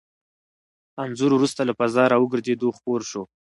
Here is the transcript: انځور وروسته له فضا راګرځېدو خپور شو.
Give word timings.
انځور 1.03 1.31
وروسته 1.35 1.61
له 1.69 1.73
فضا 1.79 2.03
راګرځېدو 2.13 2.67
خپور 2.77 3.01
شو. 3.09 3.23